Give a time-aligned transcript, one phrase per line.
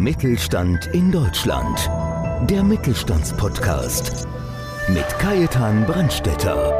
[0.00, 1.90] Mittelstand in Deutschland.
[2.48, 4.26] Der Mittelstandspodcast
[4.88, 6.72] mit Kajetan Brandstetter.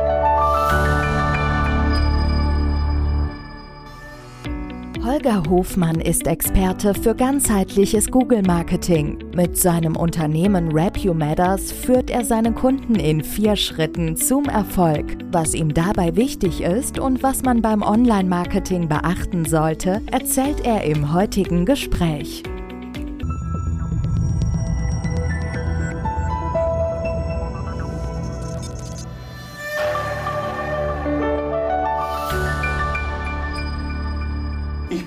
[5.05, 9.19] Holger Hofmann ist Experte für ganzheitliches Google-Marketing.
[9.37, 15.19] Mit seinem Unternehmen Rap You Matters führt er seine Kunden in vier Schritten zum Erfolg.
[15.31, 21.13] Was ihm dabei wichtig ist und was man beim Online-Marketing beachten sollte, erzählt er im
[21.13, 22.43] heutigen Gespräch.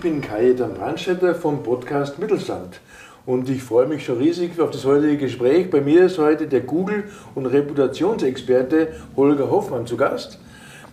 [0.04, 2.82] Bin Kajetan Brandstätter vom Podcast Mittelstand
[3.26, 5.70] und ich freue mich schon riesig auf das heutige Gespräch.
[5.70, 10.40] Bei mir ist heute der Google- und Reputationsexperte Holger Hoffmann zu Gast.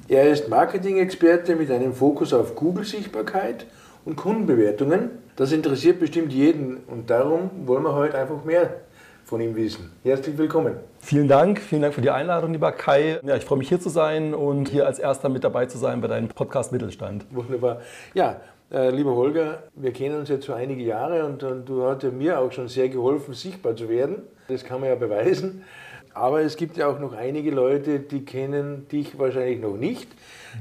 [0.07, 3.67] Er ist Marketing-Experte mit einem Fokus auf Google-Sichtbarkeit
[4.05, 5.11] und Kundenbewertungen.
[5.35, 8.77] Das interessiert bestimmt jeden und darum wollen wir heute einfach mehr
[9.25, 9.91] von ihm wissen.
[10.05, 10.77] Herzlich willkommen.
[11.01, 13.19] Vielen Dank, vielen Dank für die Einladung, lieber Kai.
[13.25, 16.01] Ja, ich freue mich hier zu sein und hier als erster mit dabei zu sein
[16.01, 17.27] bei deinem Podcast Mittelstand.
[17.31, 17.81] Wunderbar.
[18.15, 22.11] Ja, lieber Holger, wir kennen uns jetzt schon einige Jahre und, und du hast ja
[22.11, 24.23] mir auch schon sehr geholfen, sichtbar zu werden.
[24.49, 25.65] Das kann man ja beweisen.
[26.15, 30.09] Aber es gibt ja auch noch einige Leute, die kennen dich wahrscheinlich noch nicht.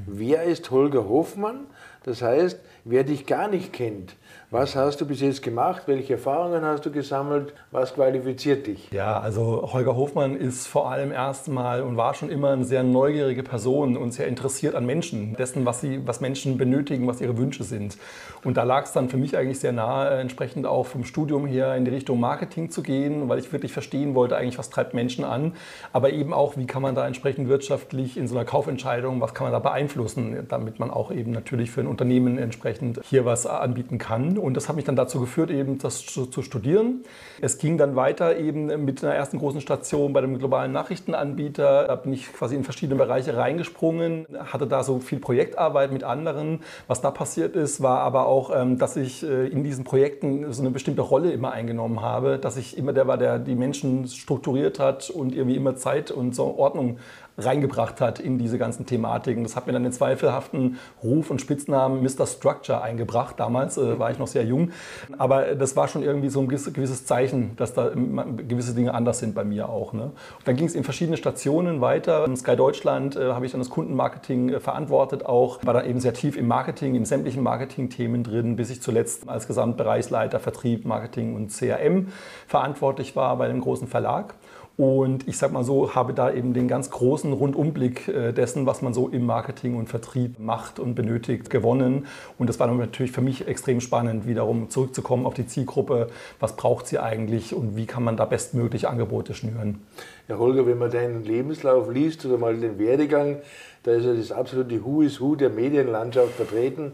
[0.06, 1.66] Wer ist Holger Hoffmann?
[2.04, 4.16] Das heißt, wer dich gar nicht kennt,
[4.52, 5.82] was hast du bis jetzt gemacht?
[5.86, 7.54] Welche Erfahrungen hast du gesammelt?
[7.70, 8.90] Was qualifiziert dich?
[8.90, 13.44] Ja, also Holger Hofmann ist vor allem erstmal und war schon immer eine sehr neugierige
[13.44, 17.62] Person und sehr interessiert an Menschen, dessen, was, sie, was Menschen benötigen, was ihre Wünsche
[17.62, 17.96] sind.
[18.42, 21.76] Und da lag es dann für mich eigentlich sehr nahe, entsprechend auch vom Studium her
[21.76, 25.24] in die Richtung Marketing zu gehen, weil ich wirklich verstehen wollte, eigentlich, was treibt Menschen
[25.24, 25.52] an,
[25.92, 29.44] aber eben auch, wie kann man da entsprechend wirtschaftlich in so einer Kaufentscheidung, was kann
[29.44, 32.69] man da beeinflussen, damit man auch eben natürlich für ein Unternehmen entsprechend
[33.04, 34.38] hier was anbieten kann.
[34.38, 37.04] Und das hat mich dann dazu geführt, eben das zu, zu, studieren.
[37.40, 41.86] Es ging dann weiter eben mit einer ersten großen Station bei dem globalen Nachrichtenanbieter.
[41.88, 46.60] Da bin ich quasi in verschiedene Bereiche reingesprungen, hatte da so viel Projektarbeit mit anderen.
[46.86, 50.62] Was da passiert ist, war aber auch, ähm, dass ich äh, in diesen Projekten so
[50.62, 54.78] eine bestimmte Rolle immer eingenommen habe, dass ich immer der war, der die Menschen strukturiert
[54.78, 56.98] hat und irgendwie immer Zeit und so Ordnung
[57.44, 59.42] reingebracht hat in diese ganzen Thematiken.
[59.42, 62.26] Das hat mir dann den zweifelhaften Ruf und Spitznamen Mr.
[62.26, 63.38] Structure eingebracht.
[63.38, 64.70] Damals äh, war ich noch sehr jung.
[65.18, 69.34] Aber das war schon irgendwie so ein gewisses Zeichen, dass da gewisse Dinge anders sind
[69.34, 69.92] bei mir auch.
[69.92, 70.04] Ne?
[70.04, 70.12] Und
[70.44, 72.24] dann ging es in verschiedene Stationen weiter.
[72.24, 75.64] In Sky Deutschland äh, habe ich dann das Kundenmarketing äh, verantwortet auch.
[75.64, 79.46] War dann eben sehr tief im Marketing, in sämtlichen Marketing-Themen drin, bis ich zuletzt als
[79.46, 82.08] Gesamtbereichsleiter Vertrieb, Marketing und CRM
[82.46, 84.34] verantwortlich war bei einem großen Verlag.
[84.80, 88.80] Und ich sag mal so, habe da eben den ganz großen Rundumblick äh, dessen, was
[88.80, 92.06] man so im Marketing und Vertrieb macht und benötigt, gewonnen.
[92.38, 96.06] Und das war natürlich für mich extrem spannend, wiederum zurückzukommen auf die Zielgruppe.
[96.38, 99.80] Was braucht sie eigentlich und wie kann man da bestmöglich Angebote schnüren?
[100.28, 103.36] Ja, Holger, wenn man deinen Lebenslauf liest oder mal den Werdegang,
[103.82, 106.92] da ist ja das absolute Who is Who der Medienlandschaft vertreten.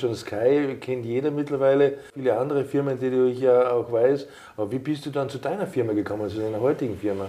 [0.00, 4.28] Schon Sky kennt jeder mittlerweile, viele andere Firmen, die ich ja auch weiß.
[4.56, 7.26] Aber wie bist du dann zu deiner Firma gekommen, zu deiner heutigen Firma?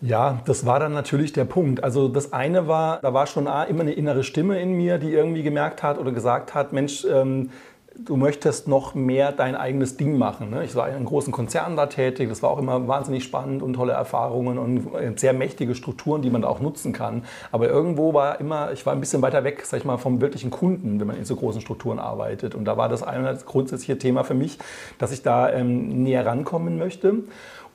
[0.00, 1.82] Ja, das war dann natürlich der Punkt.
[1.82, 5.42] Also das eine war, da war schon immer eine innere Stimme in mir, die irgendwie
[5.42, 7.50] gemerkt hat oder gesagt hat, Mensch, ähm,
[7.96, 10.50] du möchtest noch mehr dein eigenes Ding machen.
[10.50, 10.64] Ne?
[10.64, 13.74] Ich war in einem großen Konzern da tätig, das war auch immer wahnsinnig spannend und
[13.74, 17.24] tolle Erfahrungen und sehr mächtige Strukturen, die man da auch nutzen kann.
[17.52, 20.50] Aber irgendwo war immer, ich war ein bisschen weiter weg, sag ich mal, vom wirklichen
[20.50, 22.54] Kunden, wenn man in so großen Strukturen arbeitet.
[22.54, 24.58] Und da war das eine grundsätzliche Thema für mich,
[24.98, 27.14] dass ich da ähm, näher rankommen möchte.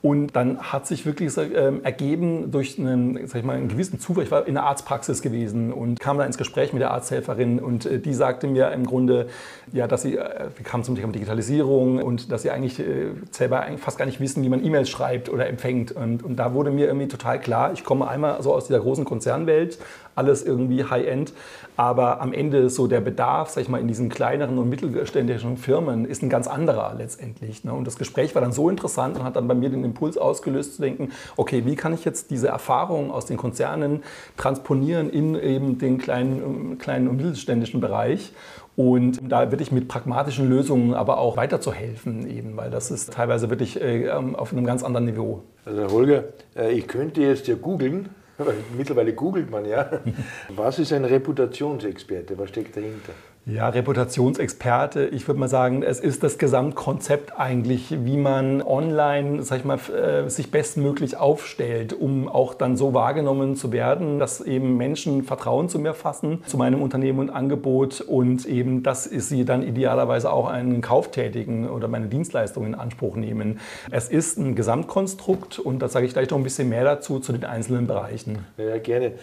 [0.01, 4.23] Und dann hat sich wirklich ähm, ergeben durch einen, sag ich mal, einen gewissen Zufall.
[4.23, 7.85] Ich war in der Arztpraxis gewesen und kam da ins Gespräch mit der Arzthelferin und
[7.85, 9.27] äh, die sagte mir im Grunde,
[9.73, 13.65] ja, dass sie, äh, wir kamen zum Thema Digitalisierung und dass sie eigentlich äh, selber
[13.77, 15.91] fast gar nicht wissen, wie man E-Mails schreibt oder empfängt.
[15.91, 19.03] Und, und da wurde mir irgendwie total klar, ich komme einmal so aus dieser großen
[19.03, 19.79] Konzernwelt,
[20.15, 21.33] alles irgendwie High-End.
[21.75, 26.05] Aber am Ende so der Bedarf, sag ich mal, in diesen kleineren und mittelständischen Firmen
[26.05, 27.63] ist ein ganz anderer letztendlich.
[27.63, 27.73] Ne?
[27.73, 30.75] Und das Gespräch war dann so interessant und hat dann bei mir den Impuls ausgelöst
[30.75, 34.03] zu denken, okay, wie kann ich jetzt diese Erfahrungen aus den Konzernen
[34.37, 38.31] transponieren in eben den kleinen, kleinen und mittelständischen Bereich
[38.75, 43.81] und da wirklich mit pragmatischen Lösungen aber auch weiterzuhelfen, eben, weil das ist teilweise wirklich
[43.81, 45.43] äh, ähm, auf einem ganz anderen Niveau.
[45.65, 46.23] Also Holger,
[46.55, 48.09] äh, ich könnte jetzt ja googeln,
[48.77, 49.89] Mittlerweile googelt man ja.
[50.49, 52.37] Was ist ein Reputationsexperte?
[52.37, 53.13] Was steckt dahinter?
[53.51, 55.07] Ja, Reputationsexperte.
[55.07, 59.79] Ich würde mal sagen, es ist das Gesamtkonzept eigentlich, wie man online, sag ich mal,
[59.89, 65.67] äh, sich bestmöglich aufstellt, um auch dann so wahrgenommen zu werden, dass eben Menschen Vertrauen
[65.67, 70.47] zu mir fassen, zu meinem Unternehmen und Angebot und eben, dass sie dann idealerweise auch
[70.47, 73.59] einen Kauf tätigen oder meine Dienstleistungen in Anspruch nehmen.
[73.89, 77.31] Es ist ein Gesamtkonstrukt und da sage ich gleich noch ein bisschen mehr dazu, zu
[77.31, 78.45] den einzelnen Bereichen.
[78.57, 79.13] Ja, gerne.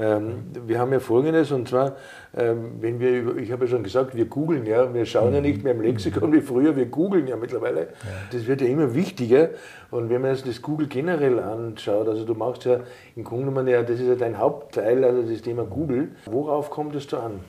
[0.00, 1.96] Ähm, wir haben ja Folgendes und zwar,
[2.36, 5.40] ähm, wenn wir über, ich habe ja schon gesagt, wir googeln ja, wir schauen ja
[5.40, 7.88] nicht mehr im Lexikon wie früher, wir googeln ja mittlerweile.
[8.32, 9.50] Das wird ja immer wichtiger.
[9.90, 12.80] Und wenn man jetzt das Google generell anschaut, also du machst ja
[13.14, 16.08] im Grunde genommen ja, das ist ja dein Hauptteil, also das Thema Google.
[16.26, 17.40] Worauf kommt es da an?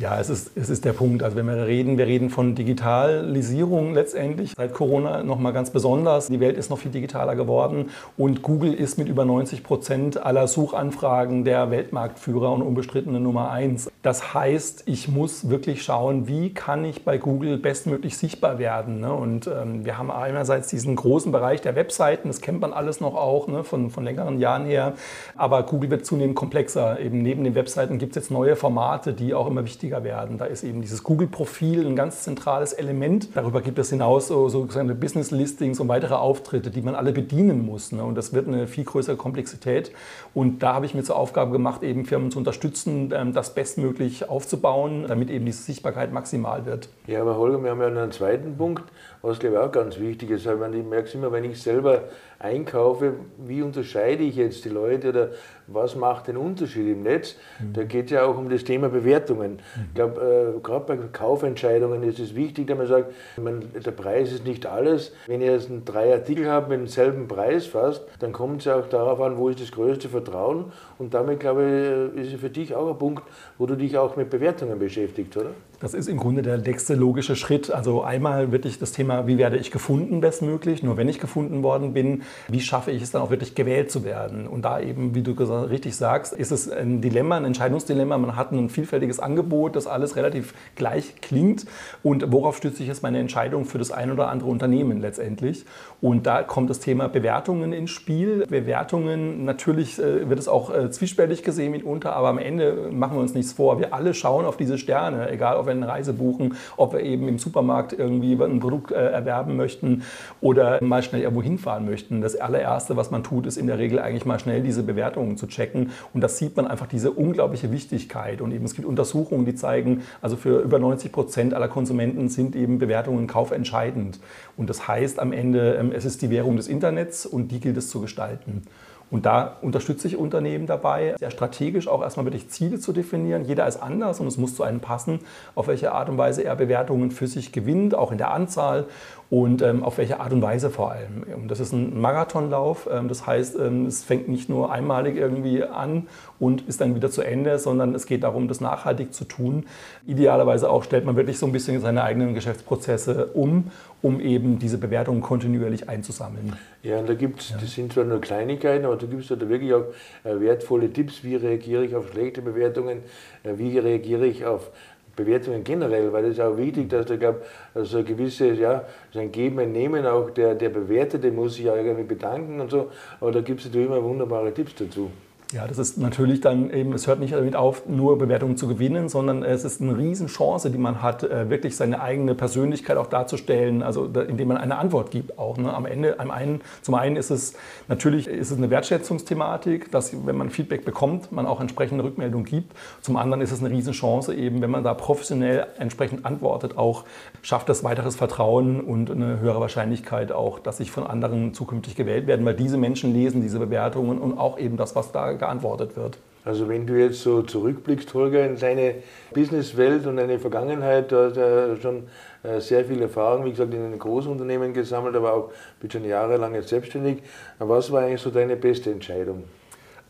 [0.00, 1.22] Ja, es ist, es ist der Punkt.
[1.22, 4.54] Also wenn wir reden, wir reden von Digitalisierung letztendlich.
[4.56, 6.28] Seit Corona nochmal ganz besonders.
[6.28, 10.48] Die Welt ist noch viel digitaler geworden und Google ist mit über 90 Prozent aller
[10.48, 13.90] Suchanfragen der Weltmarktführer und unbestrittene Nummer eins.
[14.00, 19.00] Das heißt, ich muss wirklich schauen, wie kann ich bei Google bestmöglich sichtbar werden.
[19.00, 19.12] Ne?
[19.12, 23.16] Und ähm, wir haben einerseits diesen großen Bereich der Webseiten, das kennt man alles noch
[23.16, 23.64] auch ne?
[23.64, 24.94] von, von längeren Jahren her.
[25.36, 26.98] Aber Google wird zunehmend komplexer.
[27.00, 30.38] Eben neben den Webseiten gibt es jetzt neue Formate, die auch immer wichtiger wichtiger werden.
[30.38, 33.34] Da ist eben dieses Google-Profil ein ganz zentrales Element.
[33.34, 37.90] Darüber gibt es hinaus so, sogenannte Business-Listings und weitere Auftritte, die man alle bedienen muss.
[37.92, 38.02] Ne?
[38.04, 39.90] Und das wird eine viel größere Komplexität.
[40.32, 44.28] Und da habe ich mir zur Aufgabe gemacht, eben Firmen zu unterstützen, ähm, das bestmöglich
[44.28, 46.88] aufzubauen, damit eben diese Sichtbarkeit maximal wird.
[47.06, 48.84] Ja, aber Holger, wir haben ja noch einen zweiten Punkt,
[49.22, 50.46] was glaube ich auch ganz wichtig ist.
[50.46, 52.04] Ich merke es immer, wenn ich selber
[52.38, 55.28] einkaufe, wie unterscheide ich jetzt die Leute oder
[55.66, 57.36] was macht den Unterschied im Netz?
[57.58, 57.72] Mhm.
[57.74, 59.52] Da geht es ja auch um das Thema Bewertungen.
[59.52, 59.82] Mhm.
[59.88, 64.32] Ich glaube, äh, gerade bei Kaufentscheidungen ist es wichtig, dass man sagt, man, der Preis
[64.32, 65.12] ist nicht alles.
[65.26, 68.88] Wenn ihr jetzt drei Artikel habt mit demselben Preis fast, dann kommt es ja auch
[68.88, 70.72] darauf an, wo ist das größte Vertrauen.
[70.98, 73.22] Und damit, glaube ich, ist es für dich auch ein Punkt,
[73.58, 75.50] wo du dich auch mit Bewertungen beschäftigst, oder?
[75.80, 77.70] Das ist im Grunde der nächste logische Schritt.
[77.70, 80.82] Also einmal wirklich das Thema, wie werde ich gefunden bestmöglich?
[80.82, 84.04] Nur wenn ich gefunden worden bin, wie schaffe ich es dann auch wirklich gewählt zu
[84.04, 84.46] werden?
[84.46, 88.18] Und da eben, wie du richtig sagst, ist es ein Dilemma, ein Entscheidungsdilemma.
[88.18, 91.64] Man hat ein vielfältiges Angebot, das alles relativ gleich klingt.
[92.02, 95.64] Und worauf stütze ich jetzt meine Entscheidung für das ein oder andere Unternehmen letztendlich?
[96.02, 98.44] Und da kommt das Thema Bewertungen ins Spiel.
[98.46, 103.22] Bewertungen, natürlich äh, wird es auch äh, zwiespältig gesehen mitunter, aber am Ende machen wir
[103.22, 103.78] uns nichts vor.
[103.78, 107.28] Wir alle schauen auf diese Sterne, egal ob wir eine Reise buchen, ob wir eben
[107.28, 110.02] im Supermarkt irgendwie ein Produkt äh, erwerben möchten
[110.40, 112.20] oder mal schnell irgendwo hinfahren möchten.
[112.20, 115.46] Das allererste, was man tut, ist in der Regel eigentlich mal schnell diese Bewertungen zu
[115.46, 115.90] checken.
[116.12, 118.40] Und das sieht man einfach diese unglaubliche Wichtigkeit.
[118.40, 122.56] Und eben es gibt Untersuchungen, die zeigen, also für über 90 Prozent aller Konsumenten sind
[122.56, 124.18] eben Bewertungen kaufentscheidend.
[124.56, 127.76] Und das heißt am Ende, ähm, es ist die Währung des Internets und die gilt
[127.76, 128.62] es zu gestalten.
[129.10, 133.44] Und da unterstütze ich Unternehmen dabei, sehr strategisch auch erstmal wirklich Ziele zu definieren.
[133.44, 135.20] Jeder ist anders und es muss zu einem passen,
[135.54, 138.86] auf welche Art und Weise er Bewertungen für sich gewinnt, auch in der Anzahl
[139.30, 141.24] und ähm, auf welche Art und Weise vor allem.
[141.36, 145.62] Und das ist ein Marathonlauf, ähm, das heißt, ähm, es fängt nicht nur einmalig irgendwie
[145.62, 146.08] an
[146.40, 149.66] und ist dann wieder zu Ende, sondern es geht darum, das nachhaltig zu tun.
[150.04, 153.70] Idealerweise auch stellt man wirklich so ein bisschen seine eigenen Geschäftsprozesse um,
[154.02, 156.54] um eben diese Bewertungen kontinuierlich einzusammeln.
[156.82, 157.58] Ja, und da gibt es, ja.
[157.60, 159.84] das sind zwar nur Kleinigkeiten, aber du gibst da wirklich auch
[160.24, 162.98] äh, wertvolle Tipps, wie reagiere ich auf schlechte Bewertungen,
[163.44, 164.70] äh, wie reagiere ich auf
[165.16, 167.42] Bewertungen generell, weil es ist auch wichtig, dass da gab
[167.74, 168.84] also ein gewisses, ja,
[169.14, 172.90] ein Geben, ein Nehmen auch der, der Bewertete muss sich ja irgendwie bedanken und so,
[173.20, 175.10] aber da gibt es natürlich immer wunderbare Tipps dazu.
[175.52, 179.08] Ja, das ist natürlich dann eben, es hört nicht damit auf, nur Bewertungen zu gewinnen,
[179.08, 183.82] sondern es ist eine Riesenchance, die man hat, äh, wirklich seine eigene Persönlichkeit auch darzustellen,
[183.82, 185.56] also indem man eine Antwort gibt auch.
[185.56, 185.74] Ne?
[185.74, 187.54] Am Ende, am einen, zum einen ist es
[187.88, 192.72] natürlich ist es eine Wertschätzungsthematik, dass wenn man Feedback bekommt, man auch entsprechende Rückmeldung gibt.
[193.00, 197.04] Zum anderen ist es eine Riesenchance eben, wenn man da professionell entsprechend antwortet, auch
[197.42, 202.28] schafft das weiteres Vertrauen und eine höhere Wahrscheinlichkeit auch, dass sich von anderen zukünftig gewählt
[202.28, 206.18] werden, weil diese Menschen lesen diese Bewertungen und auch eben das, was da geantwortet wird.
[206.44, 208.94] Also wenn du jetzt so zurückblickst, Holger, in deine
[209.34, 212.04] Businesswelt und deine Vergangenheit, du hast ja schon
[212.42, 216.54] äh, sehr viel Erfahrung, wie gesagt, in einem Großunternehmen gesammelt, aber auch bin schon jahrelang
[216.54, 217.18] jetzt selbstständig.
[217.58, 219.44] Was war eigentlich so deine beste Entscheidung?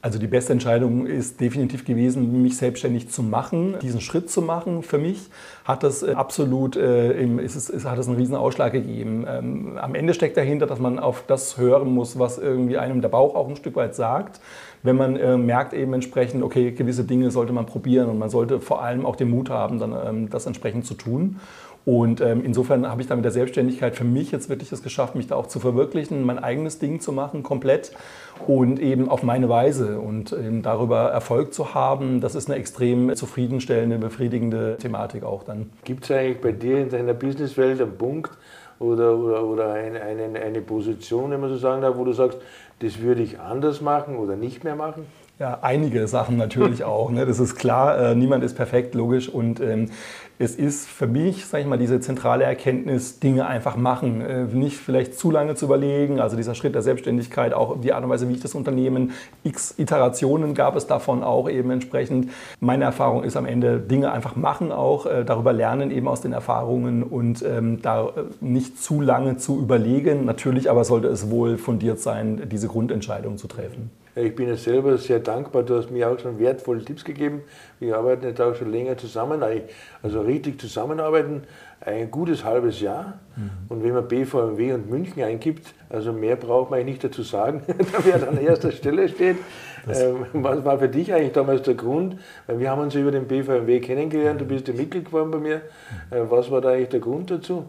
[0.02, 4.82] Also die beste Entscheidung ist definitiv gewesen, mich selbstständig zu machen, diesen Schritt zu machen.
[4.82, 5.28] Für mich
[5.64, 9.26] hat das äh, absolut, äh, ist es, ist, hat es einen riesen Ausschlag gegeben.
[9.28, 13.10] Ähm, am Ende steckt dahinter, dass man auf das hören muss, was irgendwie einem der
[13.10, 14.40] Bauch auch ein Stück weit sagt.
[14.82, 18.58] Wenn man äh, merkt eben entsprechend, okay, gewisse Dinge sollte man probieren und man sollte
[18.60, 21.40] vor allem auch den Mut haben, dann ähm, das entsprechend zu tun.
[21.84, 25.14] Und ähm, insofern habe ich da mit der Selbstständigkeit für mich jetzt wirklich es geschafft,
[25.14, 27.92] mich da auch zu verwirklichen, mein eigenes Ding zu machen, komplett
[28.46, 33.14] und eben auf meine Weise und eben darüber Erfolg zu haben, das ist eine extrem
[33.16, 35.70] zufriedenstellende, befriedigende Thematik auch dann.
[35.84, 38.30] Gibt es eigentlich bei dir in deiner Businesswelt einen Punkt
[38.78, 42.38] oder, oder, oder eine, eine, eine Position, wenn man so sagen darf, wo du sagst,
[42.80, 45.06] das würde ich anders machen oder nicht mehr machen?
[45.38, 47.10] Ja, einige Sachen natürlich auch.
[47.10, 47.26] Ne?
[47.26, 49.28] Das ist klar, äh, niemand ist perfekt, logisch.
[49.28, 49.90] Und ähm,
[50.40, 54.78] es ist für mich, sage ich mal, diese zentrale Erkenntnis, Dinge einfach machen, äh, nicht
[54.78, 56.18] vielleicht zu lange zu überlegen.
[56.18, 59.12] Also dieser Schritt der Selbstständigkeit, auch die Art und Weise, wie ich das Unternehmen,
[59.44, 62.30] x Iterationen gab es davon auch eben entsprechend.
[62.58, 66.32] Meine Erfahrung ist am Ende, Dinge einfach machen auch, äh, darüber lernen eben aus den
[66.32, 70.24] Erfahrungen und ähm, da äh, nicht zu lange zu überlegen.
[70.24, 73.90] Natürlich aber sollte es wohl fundiert sein, diese Grundentscheidung zu treffen.
[74.16, 77.42] Ich bin jetzt selber sehr dankbar, du hast mir auch schon wertvolle Tipps gegeben.
[77.78, 79.40] Wir arbeiten jetzt auch schon länger zusammen,
[80.02, 81.44] also richtig zusammenarbeiten,
[81.80, 83.20] ein gutes halbes Jahr.
[83.36, 83.50] Mhm.
[83.68, 87.62] Und wenn man BVMW und München eingibt, also mehr braucht man eigentlich nicht dazu sagen,
[88.04, 89.36] wer an erster Stelle steht.
[89.88, 92.16] Ähm, was war für dich eigentlich damals der Grund?
[92.46, 95.56] Weil wir haben uns über den BVMW kennengelernt, du bist ja Mitglied geworden bei mir.
[96.10, 97.66] Äh, was war da eigentlich der Grund dazu?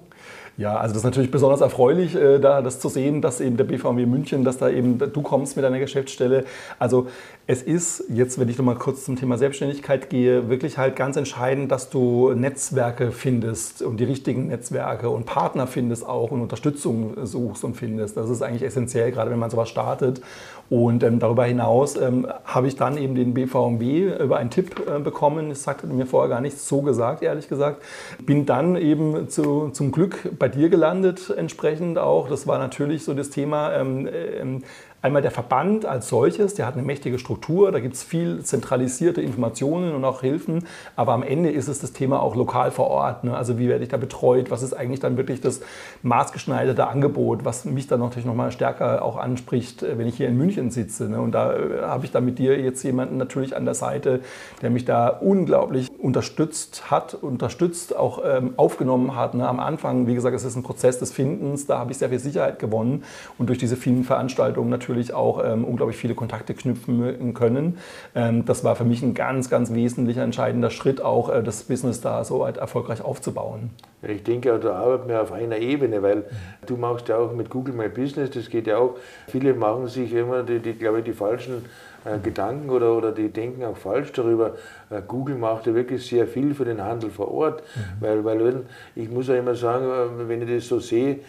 [0.61, 3.63] Ja, also das ist natürlich besonders erfreulich, äh, da das zu sehen, dass eben der
[3.63, 6.45] BVMW München, dass da eben du kommst mit deiner Geschäftsstelle.
[6.77, 7.07] Also
[7.47, 11.71] es ist jetzt, wenn ich nochmal kurz zum Thema Selbstständigkeit gehe, wirklich halt ganz entscheidend,
[11.71, 17.63] dass du Netzwerke findest und die richtigen Netzwerke und Partner findest auch und Unterstützung suchst
[17.63, 18.15] und findest.
[18.15, 20.21] Das ist eigentlich essentiell, gerade wenn man sowas startet.
[20.71, 24.99] Und ähm, darüber hinaus ähm, habe ich dann eben den BVMW über einen Tipp äh,
[24.99, 25.49] bekommen.
[25.49, 27.83] Das sagte mir vorher gar nichts so gesagt, ehrlich gesagt.
[28.25, 32.29] Bin dann eben zu, zum Glück bei dir gelandet, entsprechend auch.
[32.29, 33.73] Das war natürlich so das Thema.
[33.73, 34.63] Ähm, ähm
[35.03, 39.19] Einmal der Verband als solches, der hat eine mächtige Struktur, da gibt es viel zentralisierte
[39.19, 43.23] Informationen und auch Hilfen, aber am Ende ist es das Thema auch lokal vor Ort.
[43.23, 43.35] Ne?
[43.35, 45.61] Also wie werde ich da betreut, was ist eigentlich dann wirklich das
[46.03, 50.37] maßgeschneiderte Angebot, was mich dann natürlich nochmal stärker auch anspricht, äh, wenn ich hier in
[50.37, 51.09] München sitze.
[51.09, 51.19] Ne?
[51.19, 54.19] Und da äh, habe ich da mit dir jetzt jemanden natürlich an der Seite,
[54.61, 59.33] der mich da unglaublich unterstützt hat, unterstützt, auch ähm, aufgenommen hat.
[59.33, 59.47] Ne?
[59.49, 62.19] Am Anfang, wie gesagt, es ist ein Prozess des Findens, da habe ich sehr viel
[62.19, 63.03] Sicherheit gewonnen
[63.39, 67.77] und durch diese vielen Veranstaltungen natürlich natürlich auch ähm, unglaublich viele Kontakte knüpfen können.
[68.13, 72.01] Ähm, das war für mich ein ganz, ganz wesentlicher, entscheidender Schritt, auch äh, das Business
[72.01, 73.71] da so weit erfolgreich aufzubauen.
[74.03, 76.23] Ich denke, da arbeiten wir auf einer Ebene, weil
[76.65, 78.95] du machst ja auch mit Google My Business, das geht ja auch.
[79.27, 81.65] Viele machen sich immer, die, die glaube ich, die falschen
[82.03, 84.55] äh, Gedanken oder, oder die denken auch falsch darüber.
[84.89, 88.03] Äh, Google macht ja wirklich sehr viel für den Handel vor Ort, mhm.
[88.03, 88.63] weil, weil
[88.95, 91.19] ich muss ja immer sagen, äh, wenn ich das so sehe,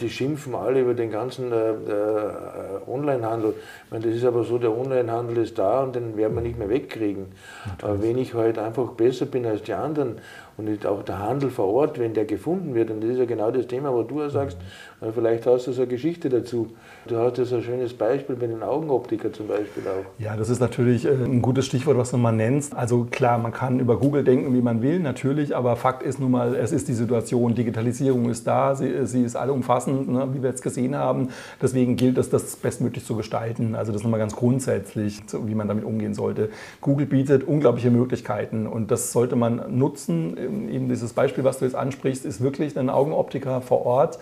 [0.00, 3.54] die schimpfen alle über den ganzen äh, äh, Onlinehandel.
[3.84, 6.58] Ich meine, das ist aber so, der Onlinehandel ist da und den werden wir nicht
[6.58, 7.26] mehr wegkriegen.
[7.82, 10.16] Aber wenn ich halt einfach besser bin als die anderen
[10.56, 13.50] und auch der Handel vor Ort, wenn der gefunden wird, und das ist ja genau
[13.50, 14.56] das Thema, wo du ja sagst,
[15.02, 15.12] mhm.
[15.14, 16.68] vielleicht hast du so eine Geschichte dazu.
[17.06, 20.06] Du hast ja so ein schönes Beispiel mit den Augenoptiker zum Beispiel auch.
[20.18, 22.74] Ja, das ist natürlich ein gutes Stichwort, was du mal nennst.
[22.74, 26.30] Also klar, man kann über Google denken, wie man will, natürlich, aber Fakt ist nun
[26.30, 30.42] mal, es ist die Situation, Digitalisierung ist da, sie, sie ist allumfassend umfassend, ne, wie
[30.42, 31.30] wir jetzt gesehen haben.
[31.60, 33.74] Deswegen gilt es, das bestmöglich zu gestalten.
[33.74, 36.50] Also das nochmal ganz grundsätzlich, wie man damit umgehen sollte.
[36.80, 40.36] Google bietet unglaubliche Möglichkeiten und das sollte man nutzen.
[40.70, 44.18] Eben dieses Beispiel, was du jetzt ansprichst, ist wirklich ein Augenoptiker vor Ort,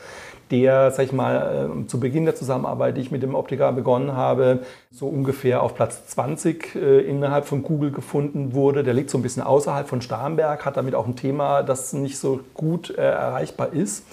[0.50, 4.14] der, sag ich mal, äh, zu Beginn der Zusammenarbeit, die ich mit dem Optiker begonnen
[4.14, 4.60] habe,
[4.90, 8.84] so ungefähr auf Platz 20 äh, innerhalb von Google gefunden wurde.
[8.84, 12.18] Der liegt so ein bisschen außerhalb von Starnberg, hat damit auch ein Thema, das nicht
[12.18, 14.04] so gut äh, erreichbar ist.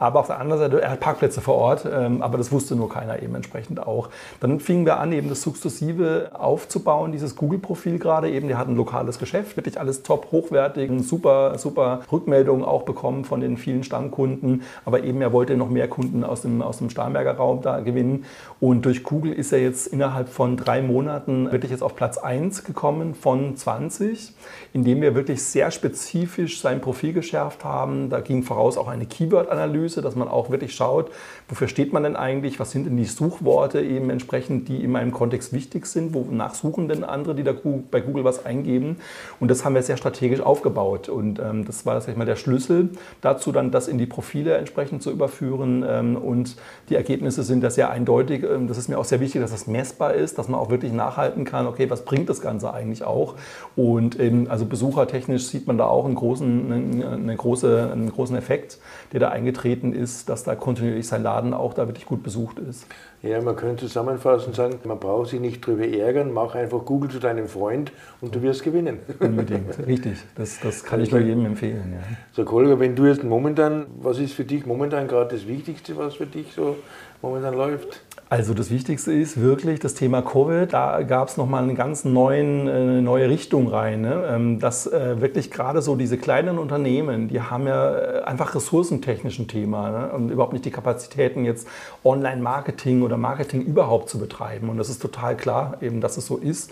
[0.00, 2.88] Aber auf der anderen Seite, er hat Parkplätze vor Ort, ähm, aber das wusste nur
[2.88, 4.08] keiner eben entsprechend auch.
[4.40, 8.48] Dann fingen wir an, eben das Sukzessive aufzubauen, dieses Google-Profil gerade eben.
[8.48, 13.42] Der hat ein lokales Geschäft, wirklich alles top, hochwertig, super, super Rückmeldungen auch bekommen von
[13.42, 14.62] den vielen Stammkunden.
[14.86, 18.24] Aber eben, er wollte noch mehr Kunden aus dem, aus dem Starnberger Raum da gewinnen.
[18.58, 22.64] Und durch Google ist er jetzt innerhalb von drei Monaten wirklich jetzt auf Platz 1
[22.64, 24.32] gekommen von 20,
[24.72, 28.08] indem wir wirklich sehr spezifisch sein Profil geschärft haben.
[28.08, 31.10] Da ging voraus auch eine Keyword-Analyse Analyse, dass man auch wirklich schaut,
[31.48, 35.12] wofür steht man denn eigentlich, was sind denn die Suchworte eben entsprechend, die in meinem
[35.12, 37.52] Kontext wichtig sind, wonach suchen denn andere, die da
[37.90, 38.96] bei Google was eingeben.
[39.40, 41.08] Und das haben wir sehr strategisch aufgebaut.
[41.08, 44.56] Und ähm, das war, sag ich mal, der Schlüssel dazu, dann das in die Profile
[44.56, 45.84] entsprechend zu überführen.
[45.86, 46.56] Ähm, und
[46.88, 48.44] die Ergebnisse sind da sehr eindeutig.
[48.44, 50.92] Ähm, das ist mir auch sehr wichtig, dass das messbar ist, dass man auch wirklich
[50.92, 53.34] nachhalten kann, okay, was bringt das Ganze eigentlich auch?
[53.76, 58.36] Und ähm, also besuchertechnisch sieht man da auch einen großen, einen, eine große, einen großen
[58.36, 58.78] Effekt,
[59.12, 62.58] der da eingetreten Favoriten ist, dass da kontinuierlich sein Laden auch da wirklich gut besucht
[62.58, 62.86] ist.
[63.22, 67.10] Ja, man könnte zusammenfassen und sagen, man braucht sich nicht drüber ärgern, mach einfach Google
[67.10, 68.98] zu deinem Freund und du wirst gewinnen.
[69.20, 70.18] Unbedingt, richtig.
[70.34, 71.92] Das, das kann ich nur jedem empfehlen.
[71.92, 72.16] Ja.
[72.32, 76.14] So, Kolger, wenn du jetzt momentan, was ist für dich momentan gerade das Wichtigste, was
[76.14, 76.76] für dich so
[77.20, 78.00] momentan läuft?
[78.32, 80.72] Also das Wichtigste ist wirklich das Thema Covid.
[80.72, 84.02] Da gab es nochmal eine ganz neuen, äh, neue Richtung rein.
[84.02, 84.24] Ne?
[84.30, 89.48] Ähm, dass äh, wirklich gerade so diese kleinen Unternehmen, die haben ja äh, einfach ressourcentechnischen
[89.48, 90.12] Thema ne?
[90.12, 91.66] und überhaupt nicht die Kapazitäten, jetzt
[92.04, 94.68] Online-Marketing oder Marketing überhaupt zu betreiben.
[94.68, 96.70] Und das ist total klar, eben, dass es so ist.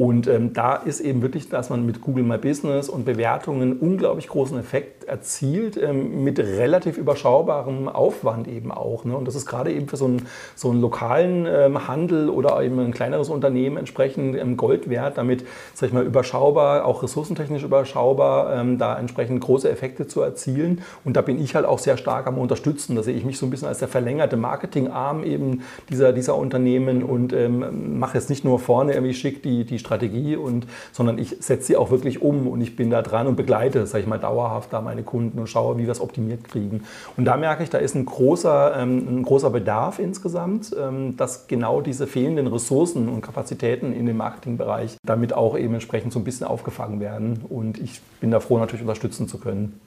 [0.00, 4.28] Und ähm, da ist eben wirklich, dass man mit Google My Business und Bewertungen unglaublich
[4.28, 9.04] großen Effekt erzielt, ähm, mit relativ überschaubarem Aufwand eben auch.
[9.04, 9.14] Ne?
[9.14, 12.78] Und das ist gerade eben für so einen, so einen lokalen ähm, Handel oder eben
[12.78, 18.58] ein kleineres Unternehmen entsprechend ähm, Gold wert, damit, sag ich mal, überschaubar, auch ressourcentechnisch überschaubar,
[18.58, 20.80] ähm, da entsprechend große Effekte zu erzielen.
[21.04, 22.96] Und da bin ich halt auch sehr stark am Unterstützen.
[22.96, 27.02] Da sehe ich mich so ein bisschen als der verlängerte Marketingarm eben dieser, dieser Unternehmen
[27.02, 31.36] und ähm, mache jetzt nicht nur vorne irgendwie schick die, die Strategie, und, sondern ich
[31.40, 34.18] setze sie auch wirklich um und ich bin da dran und begleite, sage ich mal,
[34.18, 36.84] dauerhaft da meine Kunden und schaue, wie wir es optimiert kriegen.
[37.16, 41.48] Und da merke ich, da ist ein großer, ähm, ein großer Bedarf insgesamt, ähm, dass
[41.48, 46.24] genau diese fehlenden Ressourcen und Kapazitäten in dem Marketingbereich damit auch eben entsprechend so ein
[46.24, 47.40] bisschen aufgefangen werden.
[47.48, 49.80] Und ich bin da froh, natürlich unterstützen zu können.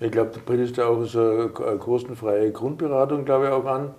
[0.00, 3.94] Ich glaube, du bietest ja auch so eine kostenfreie Grundberatung, glaube ich, auch an.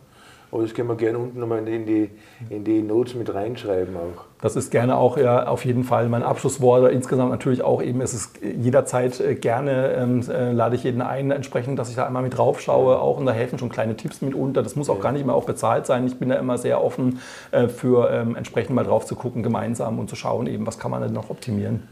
[0.52, 2.10] Aber das können wir gerne unten nochmal in die,
[2.50, 4.25] in die Notes mit reinschreiben auch.
[4.42, 6.92] Das ist gerne auch ja, auf jeden Fall mein Abschlusswort.
[6.92, 11.32] Insgesamt natürlich auch eben, es ist jederzeit äh, gerne, ähm, äh, lade ich jeden ein,
[11.32, 14.22] entsprechend, dass ich da einmal mit drauf schaue auch und da helfen schon kleine Tipps
[14.22, 14.62] mitunter.
[14.62, 15.02] Das muss auch ja.
[15.02, 16.06] gar nicht mehr auch bezahlt sein.
[16.06, 17.20] Ich bin da immer sehr offen
[17.52, 20.92] äh, für ähm, entsprechend mal drauf zu gucken gemeinsam und zu schauen eben, was kann
[20.92, 21.84] man denn noch optimieren.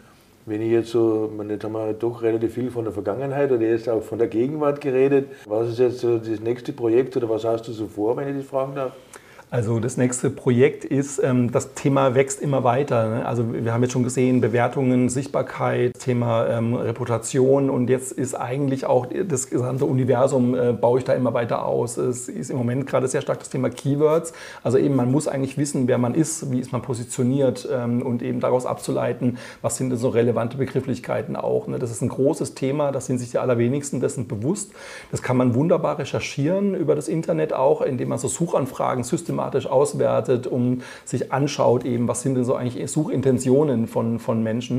[0.45, 3.87] Wenn ich jetzt so, jetzt haben wir doch relativ viel von der Vergangenheit oder jetzt
[3.87, 5.29] auch von der Gegenwart geredet.
[5.45, 8.35] Was ist jetzt so das nächste Projekt oder was hast du so vor, wenn ich
[8.35, 8.91] das fragen darf?
[9.53, 13.07] Also das nächste Projekt ist, ähm, das Thema wächst immer weiter.
[13.07, 13.25] Ne?
[13.27, 18.87] Also wir haben jetzt schon gesehen, Bewertungen, Sichtbarkeit, Thema ähm, Reputation und jetzt ist eigentlich
[18.87, 21.97] auch das gesamte Universum, äh, baue ich da immer weiter aus.
[21.97, 24.33] Es ist im Moment gerade sehr stark das Thema Keywords.
[24.63, 28.23] Also eben man muss eigentlich wissen, wer man ist, wie ist man positioniert ähm, und
[28.23, 31.67] eben daraus abzuleiten, was sind denn so relevante Begrifflichkeiten auch.
[31.67, 31.77] Ne?
[31.77, 34.71] Das ist ein großes Thema, das sind sich die allerwenigsten dessen bewusst.
[35.11, 39.67] Das kann man wunderbar recherchieren über das Internet auch, indem man so Suchanfragen systematisch systematisch
[39.67, 44.77] auswertet und sich anschaut, eben, was sind denn so eigentlich Suchintentionen von, von Menschen.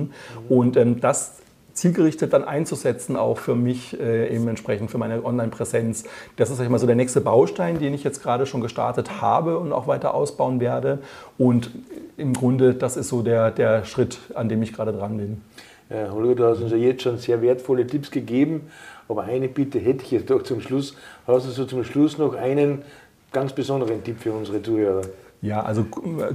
[0.49, 0.57] Mhm.
[0.57, 1.39] Und ähm, das
[1.73, 6.05] zielgerichtet dann einzusetzen, auch für mich äh, eben entsprechend für meine Online-Präsenz.
[6.37, 9.21] Das ist sag ich mal so der nächste Baustein, den ich jetzt gerade schon gestartet
[9.21, 11.01] habe und auch weiter ausbauen werde.
[11.37, 11.71] Und
[12.17, 15.41] im Grunde, das ist so der, der Schritt, an dem ich gerade dran bin.
[15.91, 18.71] Ja, Holger, du hast uns ja jetzt schon sehr wertvolle Tipps gegeben,
[19.09, 20.97] aber eine Bitte hätte ich jetzt doch zum Schluss.
[21.27, 22.83] Hast du so zum Schluss noch einen
[23.35, 25.03] ganz besonderen Tipp für unsere Zuhörer?
[25.45, 25.85] Ja, also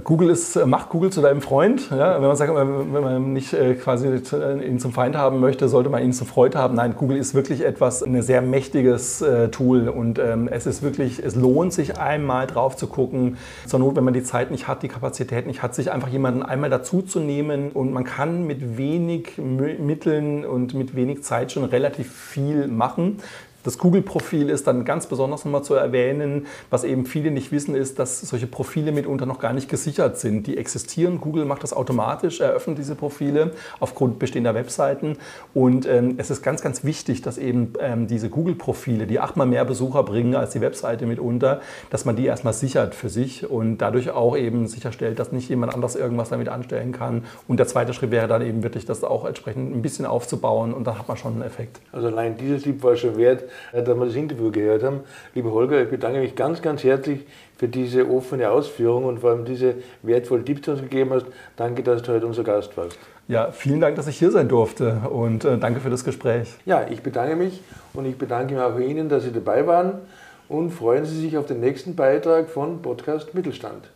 [0.03, 1.89] Google ist, macht Google zu deinem Freund.
[1.89, 2.21] Ja?
[2.21, 6.03] Wenn man sagt, wenn man nicht äh, quasi ihn zum Feind haben möchte, sollte man
[6.03, 6.75] ihn zum Freund haben.
[6.75, 11.23] Nein, Google ist wirklich etwas, ein sehr mächtiges äh, Tool und ähm, es ist wirklich,
[11.25, 13.37] es lohnt sich einmal drauf zu gucken.
[13.65, 16.43] Zur Not, wenn man die Zeit nicht hat, die Kapazität nicht hat, sich einfach jemanden
[16.43, 21.63] einmal dazu zu nehmen und man kann mit wenig Mitteln und mit wenig Zeit schon
[21.63, 23.17] relativ viel machen.
[23.63, 26.47] Das Google-Profil ist dann ganz besonders nochmal zu erwähnen.
[26.69, 30.47] Was eben viele nicht wissen, ist, dass solche Profile mitunter noch gar nicht gesichert sind.
[30.47, 31.19] Die existieren.
[31.19, 35.17] Google macht das automatisch, eröffnet diese Profile aufgrund bestehender Webseiten.
[35.53, 39.65] Und ähm, es ist ganz, ganz wichtig, dass eben ähm, diese Google-Profile, die achtmal mehr
[39.65, 44.11] Besucher bringen als die Webseite mitunter, dass man die erstmal sichert für sich und dadurch
[44.11, 47.25] auch eben sicherstellt, dass nicht jemand anders irgendwas damit anstellen kann.
[47.47, 50.87] Und der zweite Schritt wäre dann eben wirklich, das auch entsprechend ein bisschen aufzubauen und
[50.87, 51.79] dann hat man schon einen Effekt.
[51.91, 55.01] Also allein dieses schon wert, dass wir das Interview gehört haben.
[55.35, 57.25] Lieber Holger, ich bedanke mich ganz, ganz herzlich
[57.57, 61.25] für diese offene Ausführung und vor allem diese wertvollen Tipps, die du uns gegeben hast.
[61.57, 62.97] Danke, dass du heute unser Gast warst.
[63.27, 66.55] Ja, vielen Dank, dass ich hier sein durfte und äh, danke für das Gespräch.
[66.65, 67.61] Ja, ich bedanke mich
[67.93, 69.99] und ich bedanke mich auch Ihnen, dass Sie dabei waren
[70.47, 73.91] und freuen Sie sich auf den nächsten Beitrag von Podcast Mittelstand.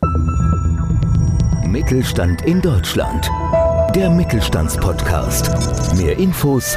[1.66, 3.28] Mittelstand in Deutschland.
[3.96, 5.96] Der Mittelstandspodcast.
[5.96, 6.76] Mehr Infos